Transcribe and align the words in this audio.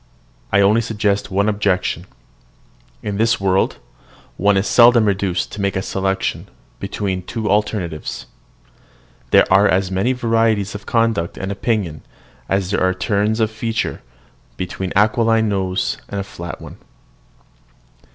I 0.51 0.61
only 0.61 0.81
suggest 0.81 1.29
one 1.29 1.47
objection. 1.47 2.07
In 3.03 3.17
this 3.17 3.39
world 3.39 3.77
one 4.35 4.57
is 4.57 4.65
seldom 4.65 5.05
reduced 5.05 5.51
to 5.51 5.61
make 5.61 5.75
a 5.75 5.83
selection 5.83 6.49
between 6.79 7.21
two 7.21 7.47
alternatives. 7.47 8.25
There 9.29 9.45
are 9.53 9.67
as 9.67 9.91
many 9.91 10.13
varieties 10.13 10.73
of 10.73 10.87
conduct 10.87 11.37
and 11.37 11.51
opinion 11.51 12.01
as 12.49 12.71
there 12.71 12.81
are 12.81 12.95
turns 12.95 13.39
of 13.39 13.51
feature 13.51 14.01
between 14.57 14.91
an 14.95 14.97
aquiline 14.97 15.47
nose 15.49 15.99
and 16.09 16.19
a 16.19 16.23
flat 16.23 16.59
one. 16.59 16.77